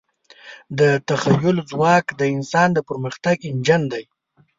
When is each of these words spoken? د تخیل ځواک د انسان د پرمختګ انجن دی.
د 0.79 0.81
تخیل 1.07 1.57
ځواک 1.71 2.05
د 2.19 2.21
انسان 2.35 2.69
د 2.73 2.79
پرمختګ 2.89 3.35
انجن 3.49 3.81
دی. 3.91 4.03